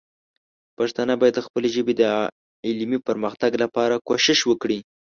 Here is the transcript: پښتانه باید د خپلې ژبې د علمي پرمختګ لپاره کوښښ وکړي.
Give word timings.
پښتانه 0.77 1.13
باید 1.21 1.33
د 1.37 1.41
خپلې 1.47 1.69
ژبې 1.75 1.93
د 1.97 2.03
علمي 2.67 2.99
پرمختګ 3.07 3.51
لپاره 3.63 4.01
کوښښ 4.07 4.39
وکړي. 4.47 4.79